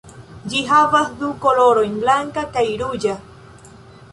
Ĝi 0.53 0.61
havas 0.69 1.11
du 1.19 1.29
kolorojn: 1.43 1.99
blanka 2.05 2.45
kaj 2.57 2.65
ruĝa. 2.83 3.15